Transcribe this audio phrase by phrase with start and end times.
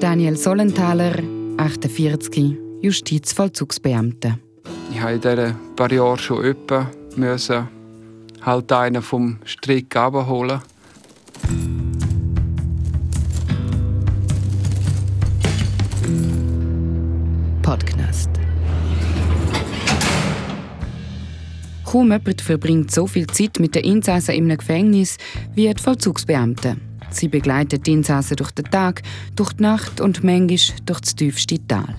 [0.00, 1.22] Daniel Sollenthaler,
[1.58, 4.38] 48, Justizvollzugsbeamter.
[4.90, 7.68] Ich habe in diesen paar Jahren schon öppe müssen
[8.40, 10.62] halt einen vom Strick abholen.
[17.60, 18.30] Podcast.
[21.84, 25.18] Kaum jemand verbringt so viel Zeit mit den Insassen im Gefängnis
[25.54, 26.89] wie die Vollzugsbeamten.
[27.10, 29.02] Sie begleiten die Insassen durch den Tag,
[29.36, 30.46] durch die Nacht und manchmal
[30.86, 31.94] durch das tiefste Tal.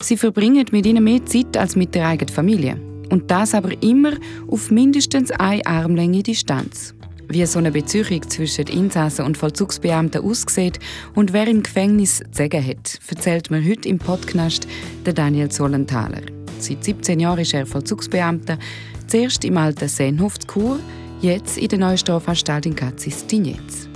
[0.00, 2.76] Sie verbringen mit ihnen mehr Zeit als mit der eigenen Familie.
[3.10, 4.12] Und das aber immer
[4.48, 6.94] auf mindestens eine Armlänge Distanz.
[7.28, 10.78] Wie so eine Beziehung zwischen Insassen und Vollzugsbeamten aussieht
[11.14, 14.66] und wer im Gefängnis zu sagen hat, erzählt mir heute im Podcast
[15.06, 16.20] der Daniel Zollenthaler.
[16.58, 18.58] Seit 17 Jahren ist er Vollzugsbeamter,
[19.06, 20.78] zuerst im alten Seenhof Chur,
[21.24, 23.88] jetzt in der neuen Strafanstalt in Katzis-Dinetz.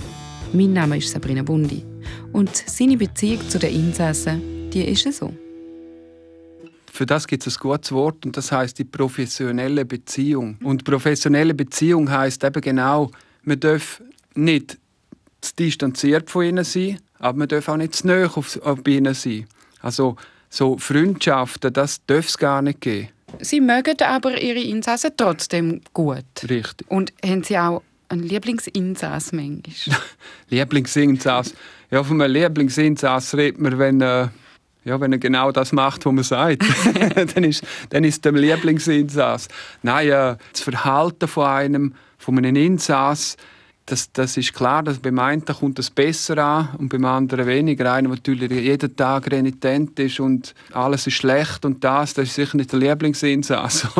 [0.51, 1.85] Mein Name ist Sabrina Bundi
[2.33, 5.31] und seine Beziehung zu den Insassen, die ist so.
[6.91, 10.57] Für das gibt es ein gutes Wort und das heißt die professionelle Beziehung.
[10.63, 13.11] Und professionelle Beziehung heißt eben genau,
[13.43, 14.01] man darf
[14.33, 14.79] nicht
[15.39, 19.13] zu distanziert von ihnen sein, aber man darf auch nicht zu nahe auf, auf ihnen
[19.13, 19.45] sein.
[19.81, 20.15] Also
[20.49, 23.09] so Freundschaften, das darf es gar nicht geben.
[23.39, 26.23] Sie mögen aber Ihre Insassen trotzdem gut.
[26.49, 26.89] Richtig.
[26.89, 29.97] Und haben Sie auch einen Lieblingsinsass manchmal?
[30.49, 31.53] Lieblingsinsass?
[31.91, 34.01] Ja, von einem Lieblingsinsass redet man, wenn...
[34.01, 34.27] Äh,
[34.85, 36.63] ja, wenn er genau das macht, was man sagt,
[37.35, 39.49] dann ist, dann ist der Lieblingsinsass.
[39.83, 43.35] Nein, äh, das Verhalten von einem, von einem Insass,
[43.89, 47.91] das, das ist klar, dass beim einen kommt es besser an und beim anderen weniger.
[47.93, 52.35] Einer, der natürlich jeden Tag renitent ist und alles ist schlecht und das, das ist
[52.35, 53.87] sicher nicht der Lieblingsinsass.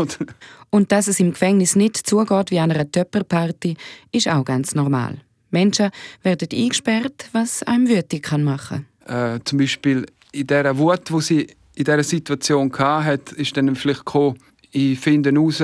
[0.72, 3.76] Und dass es im Gefängnis nicht zugeht wie an einer Töpperparty,
[4.12, 5.18] ist auch ganz normal.
[5.50, 5.90] Menschen
[6.22, 9.36] werden eingesperrt, was einem wütig machen kann.
[9.36, 14.06] Äh, zum Beispiel in dieser Wut, die sie in dieser Situation hatte, ist dann vielleicht
[14.06, 14.38] gekommen,
[14.72, 15.62] ich finde heraus,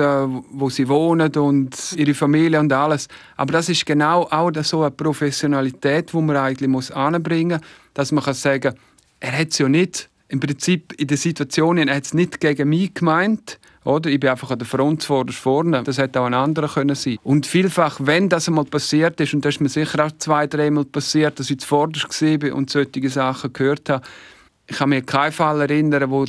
[0.50, 3.08] wo sie wohnen und ihre Familie und alles.
[3.36, 8.12] Aber das ist genau auch so eine Professionalität, die man eigentlich muss anbringen muss, dass
[8.12, 8.74] man kann sagen
[9.20, 12.68] er hat es ja nicht, im Prinzip in der Situation, er hat es nicht gegen
[12.68, 14.10] mich gemeint, oder?
[14.10, 15.82] Ich bin einfach an der Front vorne.
[15.84, 17.18] Das hätte auch ein anderer können sein.
[17.22, 20.84] Und vielfach, wenn das einmal passiert ist, und das ist mir sicher auch zwei, dreimal
[20.84, 24.04] passiert, dass ich zuvorderst war und solche Sachen gehört habe,
[24.66, 26.24] ich kann mich keinen Fall erinnern, wo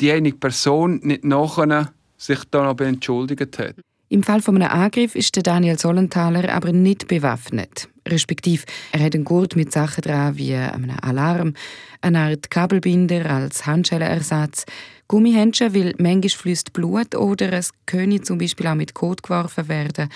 [0.00, 3.76] diejenige Person nicht nachher sich da noch entschuldigt hat.
[4.10, 7.88] Im Fall von einem Angriff ist der Daniel Sollenthaler aber nicht bewaffnet.
[8.06, 11.52] Respektiv, er hat einen Gurt mit Sachen dran wie einem Alarm,
[12.00, 14.64] eine Art Kabelbinder als Handschellenersatz,
[15.08, 20.08] Gummihändchen, weil manchmal fließt Blut oder es könne zum Beispiel auch mit Kot geworfen werden.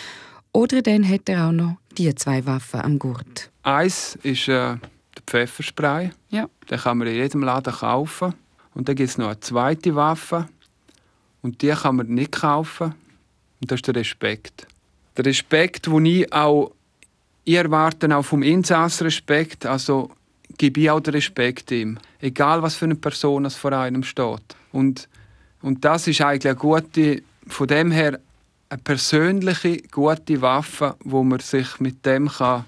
[0.52, 3.50] Oder dann hat er auch noch die zwei Waffen am Gurt.
[3.62, 4.80] Eins ist äh, der
[5.26, 6.10] Pfefferspray.
[6.30, 6.48] Ja.
[6.70, 8.34] Den kann man in jedem Laden kaufen.
[8.74, 10.46] Und dann gibt es noch eine zweite Waffe.
[11.42, 12.94] Und die kann man nicht kaufen.
[13.60, 14.66] Und das ist der Respekt.
[15.16, 16.72] Der Respekt, den ich auch
[17.44, 19.66] ich erwarte auch vom Insass Respekt.
[19.66, 20.10] Also
[20.58, 21.98] gebe ich auch den Respekt ihm.
[22.20, 24.56] Egal, was für eine Person es vor einem steht.
[24.70, 25.08] Und,
[25.60, 28.20] und das ist eigentlich eine gute, von dem her
[28.68, 32.64] eine persönliche, gute Waffe, wo man sich mit dem kann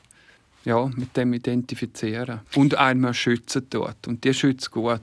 [0.65, 4.07] ja, mit dem identifizieren und einmal schützen tut.
[4.07, 5.01] Und die schützt gut.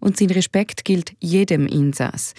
[0.00, 2.34] Und sein Respekt gilt jedem Insass,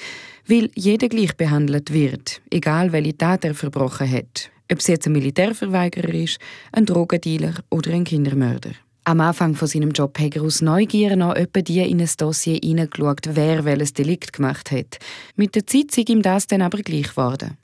[0.47, 4.49] weil jeder gleich behandelt wird, egal welche Tat er verbrochen hat.
[4.71, 6.39] Ob es jetzt ein Militärverweigerer ist,
[6.71, 8.71] ein Drogendealer oder ein Kindermörder.
[9.03, 12.59] Am Anfang von seinem Job hat er aus Neugier noch etwa die in ein Dossier
[12.63, 14.99] hineingeschaut, wer welches Delikt gemacht hat.
[15.35, 17.57] Mit der Zeit sei ihm das dann aber gleich geworden.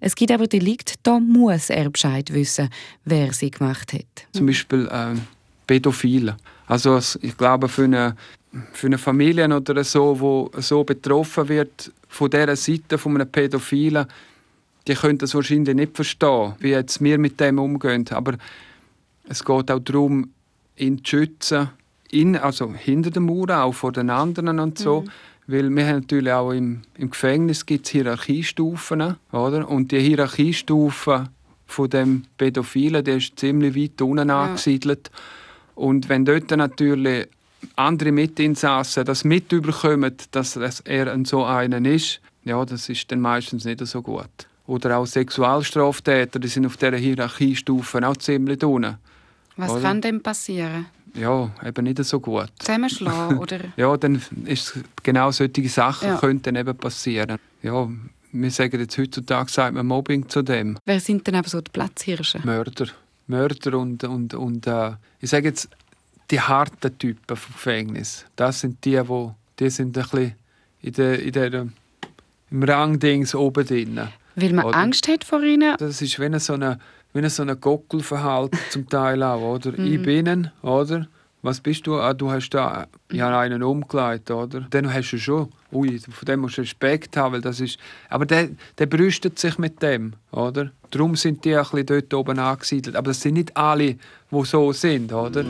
[0.00, 2.70] Es gibt aber Delikt, da muss er Bescheid wissen,
[3.04, 4.26] wer sie gemacht hat.
[4.32, 5.14] Zum Beispiel äh,
[5.66, 6.36] Pädophile.
[6.66, 8.16] Also ich glaube, für eine,
[8.72, 14.06] für eine Familie oder so, wo so betroffen wird von dieser Seite von einem Pädophilen,
[14.86, 18.04] die können das wahrscheinlich nicht verstehen, wie jetzt wir mit dem umgehen.
[18.10, 18.34] Aber
[19.28, 20.30] es geht auch darum,
[20.76, 21.70] ihn zu schützen,
[22.10, 25.02] ihn, also hinter dem Mauer, auch vor den anderen und so.
[25.02, 25.10] Mhm
[25.46, 29.68] weil wir haben natürlich auch im, im Gefängnis gibt's Hierarchiestufen, oder?
[29.68, 31.28] Und die Hierarchiestufe
[31.66, 34.44] von dem Pädophilen, der ist ziemlich weit unten ja.
[34.44, 35.10] angesiedelt.
[35.76, 37.28] Und wenn dort natürlich
[37.76, 43.64] andere Mitinsassen das mitbekommen, dass er ein so einen ist, ja, das ist dann meistens
[43.64, 44.48] nicht so gut.
[44.66, 48.96] Oder auch Sexualstraftäter, die sind auf dieser Hierarchiestufe auch ziemlich unten.
[49.56, 49.80] Was oder?
[49.82, 50.86] kann denn passieren?
[51.16, 52.50] ja, eben nicht so gut.
[52.58, 53.60] Zusammenschlagen, oder?
[53.76, 56.16] ja, dann ist genau solche Sachen ja.
[56.18, 57.38] könnten eben passieren.
[57.62, 57.88] Ja,
[58.32, 60.78] wir sagen jetzt heutzutage sagt man Mobbing zu dem.
[60.84, 62.40] Wer sind denn aber so die Platzhirsche?
[62.44, 62.86] Mörder.
[63.26, 65.68] Mörder und, und, und äh, ich sage jetzt,
[66.30, 68.24] die harten Typen vom Gefängnis.
[68.36, 70.34] Das sind die, wo die sind ein bisschen
[70.82, 71.66] in der, in der,
[72.50, 74.00] im Rangdings oben drin.
[74.34, 74.76] Weil man oder?
[74.76, 75.74] Angst hat vor ihnen?
[75.78, 76.78] Das ist wie so eine,
[77.12, 79.72] wie so eine Gockelverhalten zum Teil auch, oder?
[79.72, 79.92] Mhm.
[79.92, 81.08] Ich bin, oder?
[81.46, 81.94] Was bist du?
[81.94, 84.66] Ah, du hast da ja einen umgelegt, oder?
[84.68, 87.78] Dann hast du schon, ui, von dem musst du Respekt haben, weil das ist,
[88.08, 88.48] aber der,
[88.78, 90.72] der brüstet sich mit dem, oder?
[90.90, 92.96] Darum sind die ein bisschen dort oben angesiedelt.
[92.96, 93.94] Aber das sind nicht alle,
[94.32, 95.44] die so sind, oder?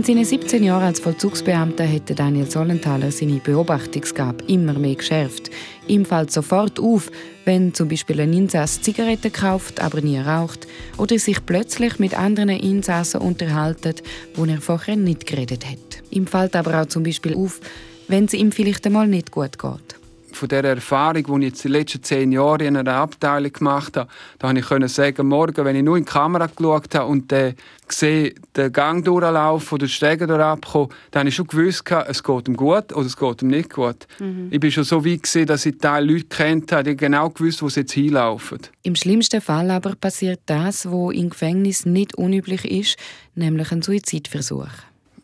[0.00, 5.50] In seinen 17 Jahren als Vollzugsbeamter hätte Daniel Sollenthaler seine Beobachtungsgabe immer mehr geschärft.
[5.88, 7.10] Ihm fällt sofort auf,
[7.44, 10.66] wenn zum Beispiel ein Insass Zigaretten kauft, aber nie raucht,
[10.96, 13.96] oder sich plötzlich mit anderen Insassen unterhalten,
[14.36, 16.02] wo er vorher nicht geredet hat.
[16.08, 17.60] Ihm fällt aber auch zum Beispiel auf,
[18.08, 19.99] wenn es ihm vielleicht einmal nicht gut geht
[20.36, 24.10] von der Erfahrung, die ich jetzt die letzten zehn Jahre in einer Abteilung gemacht habe,
[24.38, 27.54] da konnte ich sagen, morgen, wenn ich nur in die Kamera geschaut habe und dann
[27.88, 32.48] sehe, den Gang durchlaufen oder die Stege durchabkommen, dann habe ich schon gewusst, es geht
[32.48, 34.06] ihm gut oder es geht ihm nicht gut.
[34.18, 34.48] Mhm.
[34.50, 37.62] Ich bin schon so weit, gewesen, dass ich Teil Leute kennt habe, die genau gewusst,
[37.62, 38.60] wo sie jetzt hinlaufen.
[38.82, 42.96] Im schlimmsten Fall aber passiert das, was im Gefängnis nicht unüblich ist,
[43.34, 44.68] nämlich ein Suizidversuch.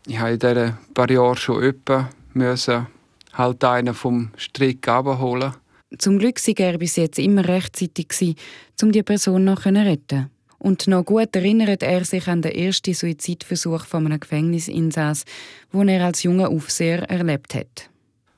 [0.07, 2.87] Ich habe in diesen paar Jahren schon öppe müssen
[3.37, 5.55] halt einen vom Strick abholen.
[5.99, 8.37] Zum Glück war er bis jetzt immer rechtzeitig,
[8.83, 10.31] um die Person noch zu retten.
[10.59, 15.25] Und noch gut erinnert er sich an den ersten Suizidversuch von einem Gefängnisinsass,
[15.73, 17.91] den er als junger Aufseher erlebt hat.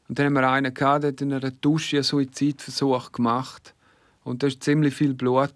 [0.08, 3.74] Und dann haben wir einen gehabt, der in einer Dusche einen Suizidversuch gemacht.
[4.24, 5.54] Und da ist ziemlich viel Blut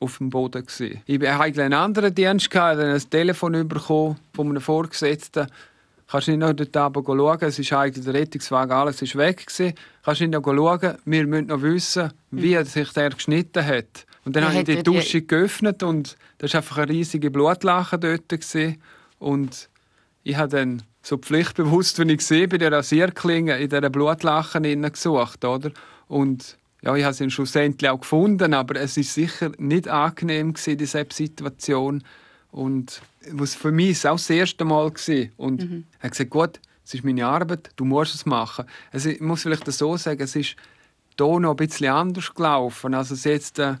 [0.00, 0.66] auf dem Boden.
[1.06, 5.46] Ich hatte einen anderen Dienst, gehabt, ein Telefon bekommen von einem Vorgesetzten,
[6.12, 7.38] Kannst du nicht noch dort oben schauen?
[7.40, 9.72] Es ist eigentlich der Rettungswagen, alles ist weg gewesen.
[10.04, 10.98] Kannst du nicht noch schauen?
[11.06, 12.66] Wir müssen noch wissen, wie mhm.
[12.66, 14.04] sich der geschnitten hat.
[14.26, 15.26] Und dann habe ich die Dusche die...
[15.26, 18.28] geöffnet und da war einfach eine riesige Blutlache dort.
[18.28, 18.82] Gewesen.
[19.20, 19.70] Und
[20.22, 25.46] ich habe dann so pflichtbewusst, wenn ich sehe, bei der Rasierklinge in dieser Blutlache gesucht.
[25.46, 25.70] Oder?
[26.08, 30.76] Und ja, ich habe sie schlussendlich auch gefunden, aber es ist sicher nicht angenehm gewesen,
[30.76, 32.04] diese Situation.
[32.52, 35.28] Und was für mich auch das erste Mal war.
[35.36, 35.84] Und mhm.
[35.98, 38.66] er hat gesagt, gut, es ist meine Arbeit, du musst es machen.
[38.92, 40.56] Also ich muss vielleicht so sagen, es ist
[41.16, 43.76] hier noch ein bisschen anders gelaufen, als es jetzt äh,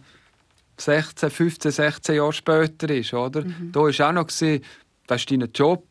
[0.78, 3.12] 16, 15, 16 Jahre später ist.
[3.12, 3.44] Oder?
[3.44, 3.72] Mhm.
[3.72, 4.64] Da war auch noch, gewesen,
[5.06, 5.84] das ist dein Job,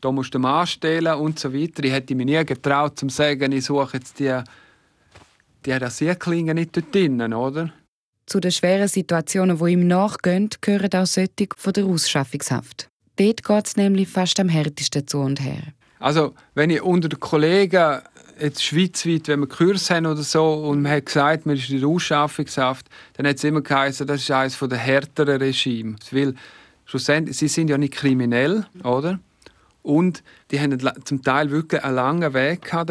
[0.00, 1.82] da musst du Mann stellen und so weiter.
[1.84, 4.38] Ich hätte mich nie getraut, zu sagen, ich suche jetzt die,
[5.64, 7.72] die Rasierklinge nicht dort drinnen, oder?
[8.26, 12.88] Zu den schweren Situationen, die ihm nachgehen, gehören auch solche von der Ausschaffungshaft.
[13.16, 15.62] Dort geht es nämlich fast am härtesten zu und her.
[16.00, 18.00] Also, wenn ich unter den Kollegen
[18.40, 21.80] jetzt schweizweit, wenn wir Kurs haben oder so, und man hat gesagt, man ist in
[21.80, 25.96] der Ausschaffungshaft, dann hat es immer geheißen, das ist eines der härteren Regime.
[26.10, 26.34] Weil
[26.84, 29.20] schlussendlich, sie sind ja nicht kriminell, oder?
[29.82, 32.90] Und die haben zum Teil wirklich einen langen Weg gehabt.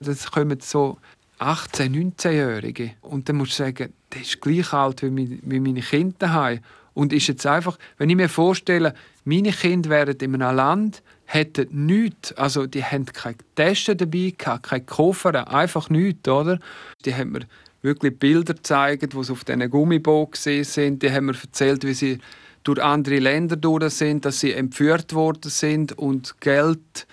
[0.00, 0.98] Das kommen so
[1.42, 2.92] 18-, 19-Jährige.
[3.00, 6.60] Und dann musst du sagen, der ist gleich alt wie, meine Kinder daheim.
[6.94, 8.94] Und ist jetzt einfach, wenn ich mir vorstelle,
[9.24, 14.84] meine Kinder wären in einem Land, hätten nichts, also die haben keine Taschen dabei keine
[14.84, 16.58] Koffer, einfach nichts, oder?
[17.06, 17.46] Die haben mir
[17.80, 21.02] wirklich Bilder gezeigt, wo sie auf diesen Gummibooten sind.
[21.02, 22.18] Die haben mir erzählt, wie sie
[22.64, 27.06] durch andere Länder durch sind, dass sie entführt worden sind und Geld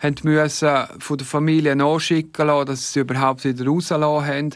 [0.00, 4.50] haben müssen von der Familie nachschicken lassen, dass sie überhaupt wieder rausgelassen haben.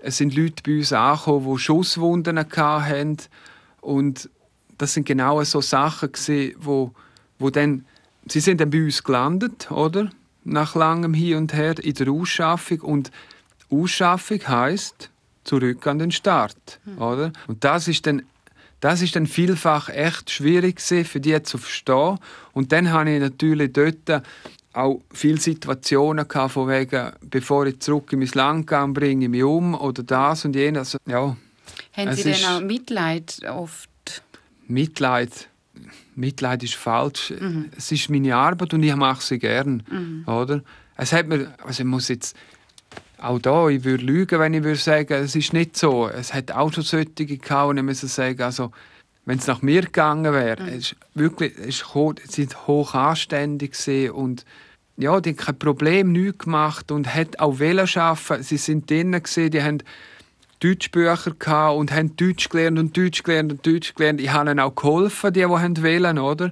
[0.00, 3.16] Es sind Leute bei uns angekommen, die Schusswunden hatten.
[3.80, 4.28] Und
[4.76, 6.10] das sind genau so Sachen,
[6.58, 6.92] wo,
[7.38, 7.84] wo dann,
[8.26, 10.10] sie sind dann bei uns gelandet, oder?
[10.44, 12.80] Nach langem Hin und Her in der Ausschaffung.
[12.80, 13.10] Und
[13.70, 15.10] Ausschaffung heißt
[15.44, 17.02] zurück an den Start, mhm.
[17.02, 17.32] oder?
[17.46, 18.22] Und das ist dann
[18.80, 22.18] das ist dann vielfach echt schwierig für die zu verstehen.
[22.52, 24.22] Und dann habe ich natürlich dort
[24.72, 29.30] auch viele Situationen gehabt, von wegen, bevor ich zurück in mein Land gehe, bringe ich
[29.30, 30.94] mich um oder das und jenes.
[30.94, 31.36] Also, ja,
[31.96, 33.88] Haben Sie denn auch Mitleid oft?
[34.66, 35.48] Mitleid,
[36.14, 37.32] Mitleid ist falsch.
[37.38, 37.70] Mhm.
[37.76, 40.24] Es ist meine Arbeit und ich mache sie gern, mhm.
[40.26, 40.62] oder?
[40.96, 42.36] Es hat mir, also ich muss jetzt
[43.18, 46.08] auch da, ich würde lügen, wenn ich würde sagen, es ist nicht so.
[46.08, 48.70] Es hat auch schon solche gehabt, und ich muss sagen, also
[49.28, 50.68] wenn es nach mir gegangen wäre, mhm.
[50.68, 51.84] es ist wirklich, es
[52.32, 53.76] sind hoch anständig
[54.10, 54.46] und
[54.96, 58.42] ja, die haben kein Problem nichts gemacht und hat auch wollen arbeiten.
[58.42, 59.82] Sie sind drinnen gesehen, die haben
[60.60, 64.22] Deutschbücher gehabt und haben Deutsch gelernt und Deutsch gelernt und Deutsch gelernt.
[64.22, 66.50] Ich habe ihnen auch geholfen, die, die wollen, oder?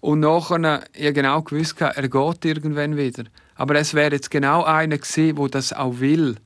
[0.00, 3.22] Und nachher, ich genau gewusst, er geht irgendwann wieder.
[3.54, 6.38] Aber es wäre jetzt genau einer gewesen, der das auch will.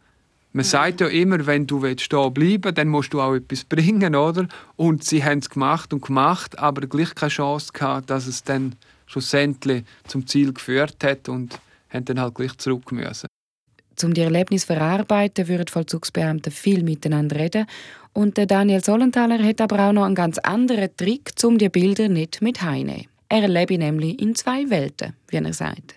[0.52, 4.48] Man sagt ja immer, wenn du stehen bleiben dann musst du auch etwas bringen, oder?
[4.76, 8.74] Und sie haben es gemacht und gemacht, aber gleich keine Chance gehabt, dass es dann
[9.06, 13.26] schlussendlich zum Ziel geführt hat und haben dann halt gleich zurück müssen.
[14.02, 17.66] Um die Erlebnisse zu verarbeiten, würden Vollzugsbeamte viel miteinander reden.
[18.12, 22.08] Und der Daniel Sollenthaler hat aber auch noch einen ganz anderen Trick, um die Bilder
[22.08, 23.06] nicht mit heimzunehmen.
[23.28, 25.94] Er lebe nämlich in zwei Welten, wie er sagt.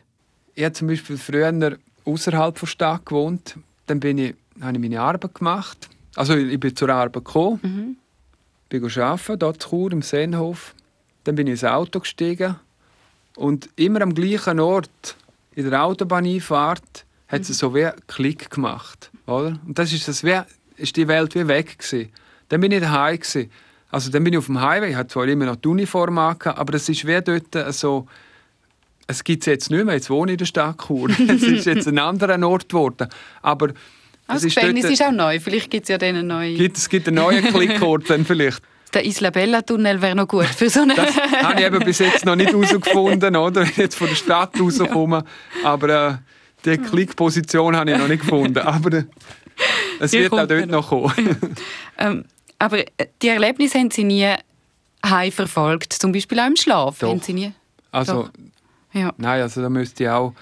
[0.54, 3.58] Ich habe zum Beispiel früher außerhalb der Stadt gewohnt.
[3.88, 5.90] Dann bin ich, habe ich meine Arbeit gemacht.
[6.16, 7.98] Also ich bin zur Arbeit gekommen, mhm.
[8.70, 10.76] bin arbeiten, dort in Chur, im Seenhof.
[11.24, 12.56] Dann bin ich ins Auto gestiegen
[13.36, 15.16] und immer am gleichen Ort
[15.56, 17.54] in der Autobahneinfahrt hat es mhm.
[17.54, 19.12] so wie einen Klick gemacht.
[19.26, 19.60] Oder?
[19.66, 20.40] Und das ist, das wie,
[20.78, 21.80] ist die Welt wie weg.
[21.80, 22.10] Gewesen.
[22.50, 23.18] Dann bin ich daheim.
[23.18, 23.50] Gewesen.
[23.90, 26.36] Also dann bin ich auf dem Highway, ich hatte zwar immer noch die Uniform an,
[26.44, 28.08] aber es ist wie dort so,
[29.06, 31.10] es gibt es jetzt nicht mehr, jetzt wohne ich in der Stadt Chur.
[31.28, 33.08] es ist jetzt ein anderer Ort geworden.
[33.44, 33.70] Aber
[34.27, 36.58] also das Gefängnis ist auch neu, vielleicht gibt es ja dann einen neuen...
[36.58, 38.62] Gibt, es gibt einen neuen Klickort dann vielleicht.
[38.94, 40.96] Der Isla Bella Tunnel wäre noch gut für so eine...
[40.96, 43.62] das habe ich eben bis jetzt noch nicht herausgefunden, oder?
[43.62, 45.24] Wenn ich jetzt von der Stadt rauskomme.
[45.63, 45.70] Ja.
[45.70, 46.15] Aber äh,
[46.63, 48.60] die Klickposition habe ich noch nicht gefunden.
[48.60, 49.03] Aber äh,
[50.00, 51.38] es wird auch dort noch kommen.
[51.98, 52.25] ähm,
[52.60, 54.34] aber äh, die Erlebnisse haben Sie nie
[55.06, 57.00] heim verfolgt, zum Beispiel auch im Schlaf?
[57.00, 57.10] Doch.
[57.10, 57.51] Haben Sie nie?
[57.92, 58.30] Also,
[58.94, 59.12] ja.
[59.18, 60.34] nein, also da müsste ich auch...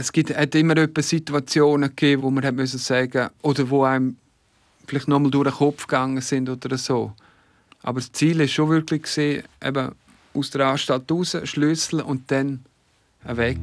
[0.00, 4.16] Es gibt, hat immer Situationen gegeben, wo man hat müssen sagen oder wo einem
[4.86, 7.12] vielleicht nochmal durch den Kopf gegangen sind oder so.
[7.82, 9.92] Aber das Ziel war schon wirklich, gewesen, eben
[10.32, 12.64] aus der Anstalt raus, Schlüssel und dann
[13.24, 13.58] weg.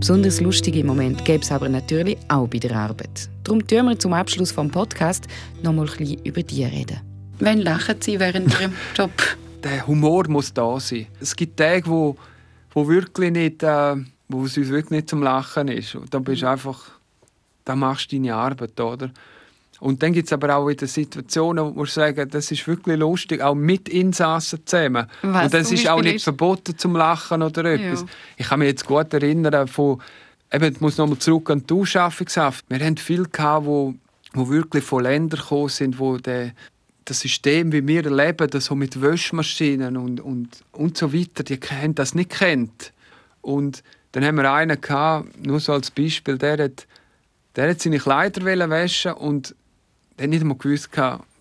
[0.00, 3.30] Besonders lustige Momente gäbe es aber natürlich auch bei der Arbeit.
[3.44, 5.28] Darum tun wir zum Abschluss vom Podcast
[5.62, 6.98] noch mal ein bisschen über die reden.
[7.38, 9.12] Wann lachen Sie während Ihrem Job?
[9.62, 11.06] Der Humor muss da sein.
[11.20, 12.16] Es gibt Tage, wo,
[12.72, 13.96] wo wirklich nicht, äh,
[14.28, 15.94] wo es uns wirklich nicht zum Lachen ist.
[15.94, 16.92] Und dann bist du einfach,
[17.64, 19.10] da machst du deine Arbeit, oder?
[19.80, 23.40] Und dann gibt es aber auch wieder Situationen, wo wir sagen, das ist wirklich lustig,
[23.40, 25.06] auch mit Insassen zusammen.
[25.22, 28.02] Was, und das ist auch nicht verboten zum Lachen oder etwas.
[28.02, 28.06] Ja.
[28.36, 30.00] Ich kann mich jetzt gut erinnern von,
[30.52, 32.66] eben, ich muss nochmal zurück an die Ausschaffungshaft.
[32.68, 33.94] Wir haben viele gehabt, wo,
[34.34, 36.52] wo wirklich von Ländern gekommen sind, wo der,
[37.04, 41.58] das System, wie wir erleben, das so mit Wäschmaschinen und, und, und so weiter, die
[41.58, 42.92] haben das nicht kennt.
[43.40, 46.86] Und dann haben wir einen gehabt, nur so als Beispiel, der hat,
[47.56, 49.54] der hat seine Kleider waschen und
[50.16, 50.90] dann nicht einmal gewusst,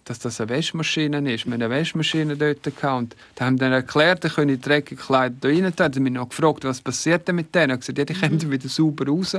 [0.06, 1.46] dass das eine Waschmaschine ist.
[1.46, 5.48] Wir hatten eine Waschmaschine dort und da haben dann erklärt, da können dreckige Kleider da
[5.50, 5.74] rein tun.
[5.75, 7.66] Dann haben mich noch gefragt, was passiert denn mit denen.
[7.66, 8.51] Ich habe gesagt, ja, die kommen mhm.
[8.51, 9.38] wieder sauber raus.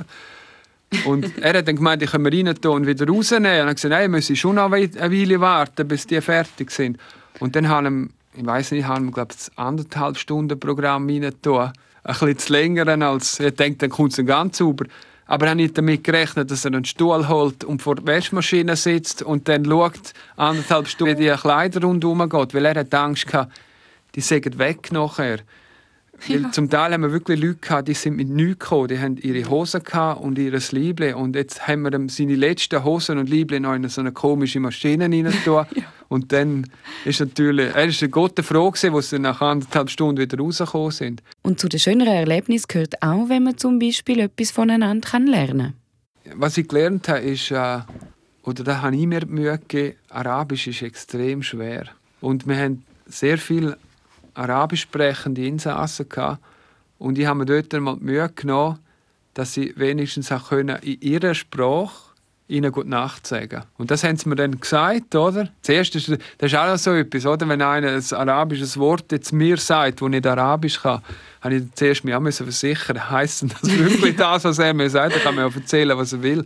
[1.05, 3.51] Und er hat dann gemeint, die können wir rein und wieder rausnehmen.
[3.51, 6.71] Und er hat gesagt, nein, wir müssen schon noch eine Weile warten, bis die fertig
[6.71, 6.99] sind.
[7.39, 11.73] Und dann haben ich weiß nicht, haben wir, glaube ich, anderthalb Stunden Programm rein tun.
[12.03, 14.87] Ein bisschen zu länger als, ich denke, dann kommt es ganz sauber.
[15.27, 18.77] Aber er hat nicht damit gerechnet, dass er einen Stuhl holt und vor der Waschmaschine
[18.77, 22.55] sitzt und dann schaut, anderthalb Stunden, wie die Kleider rundherum geht.
[22.55, 23.53] Weil er hat Angst gehabt,
[24.15, 25.41] die sägen weg nachher.
[26.29, 26.51] Ja.
[26.53, 28.89] zum Teil haben wir wirklich Leute gehabt, die sind mit nichts gekommen.
[28.89, 29.83] Die haben ihre Hosen
[30.21, 31.15] und ihr Liebling.
[31.15, 35.05] Und jetzt haben wir seine letzten Hosen und Liebling noch in so eine komische Maschine
[35.05, 35.67] rein ja.
[36.09, 36.67] Und dann
[37.05, 41.23] ist natürlich, er ist eine gute Frage, wo sie nach anderthalb Stunden wieder rausgekommen sind.
[41.43, 45.75] Und zu den schöneren Erlebnissen gehört auch, wenn man zum Beispiel etwas voneinander lernen
[46.25, 46.41] kann.
[46.41, 47.79] Was ich gelernt habe, ist, äh,
[48.43, 51.85] oder da habe ich mir Mühe gegeben, Arabisch ist extrem schwer.
[52.21, 53.77] Und wir haben sehr viel
[54.35, 56.43] arabisch sprechende Insassen gehabt.
[56.99, 58.79] Und ich habe mir dort einmal die Mühe genommen,
[59.35, 62.11] dass sie wenigstens auch können in ihrer Sprache
[62.51, 63.63] ihnen gute Nacht sagen.
[63.79, 65.49] Und das haben sie mir dann gesagt, oder?
[65.63, 67.49] Zuerst ist das ist auch so etwas, oder?
[67.49, 71.01] Wenn einer ein arabisches Wort jetzt mir sagt, wo nicht arabisch kann,
[71.41, 75.15] habe ich zuerst mich auch versichern, heisst das wirklich das, was er mir sagt?
[75.15, 76.45] Da kann man ja erzählen, was er will.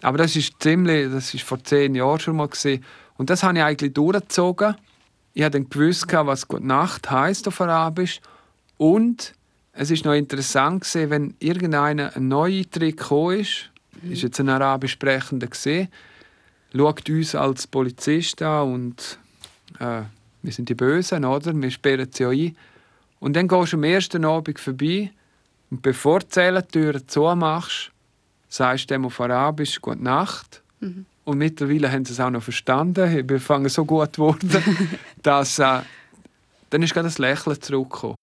[0.00, 2.82] Aber das ist ziemlich, das ist vor zehn Jahren schon mal gesehen.
[3.18, 4.74] Und das habe ich eigentlich durchgezogen
[5.34, 8.20] ich habe dann gewusst, was Gute Nacht heißt auf Arabisch.
[8.76, 9.34] Und
[9.72, 13.70] es ist noch interessant wenn irgendeiner ein Neueintritt gekommen ist,
[14.02, 14.12] mhm.
[14.12, 15.88] ist jetzt ein Arabisch sprechender gesehen,
[16.74, 19.18] schaut uns als Polizist an und
[19.78, 20.02] äh,
[20.42, 21.54] wir sind die Bösen, oder?
[21.54, 22.56] Wir sperren sie ein.
[23.20, 25.12] Und dann gehst du am ersten Abend vorbei
[25.70, 27.92] und bevor du die Zellentüre zumachst,
[28.48, 30.62] sagst du dem auf Arabisch Gute Nacht.
[30.80, 31.06] Mhm.
[31.24, 33.28] Und mittlerweile haben sie es auch noch verstanden.
[33.28, 34.50] Wir fangen so gut worden,
[35.22, 35.80] dass äh,
[36.70, 38.16] dann ist gerade das Lächeln zurückgekommen.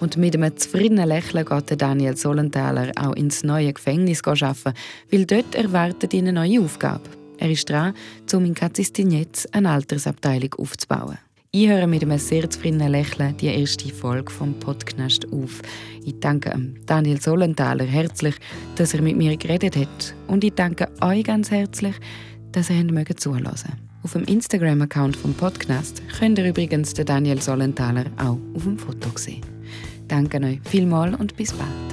[0.00, 4.74] Und mit einem zufriedenen Lächeln geht Daniel Solenthaler auch ins neue Gefängnis arbeiten,
[5.10, 7.08] weil dort erwartet ihn eine neue Aufgabe.
[7.38, 7.94] Er ist dran,
[8.32, 11.18] um in Kazistignetz eine Altersabteilung aufzubauen.
[11.54, 15.60] Ich höre mit einem sehr zufriedenen Lächeln die erste Folge vom Podcast auf.
[16.02, 18.36] Ich danke Daniel Solenthaler herzlich,
[18.76, 20.14] dass er mit mir geredet hat.
[20.28, 21.94] Und ich danke euch ganz herzlich,
[22.52, 23.52] dass ihr mögen zuhören
[24.02, 29.10] Auf dem Instagram-Account vom Podcast könnt ihr übrigens den Daniel Solenthaler auch auf dem Foto
[29.16, 29.42] sehen.
[30.08, 31.91] Danke euch vielmals und bis bald.